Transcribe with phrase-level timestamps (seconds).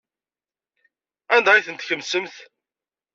[1.35, 2.35] Anda ay ten-tkemsemt?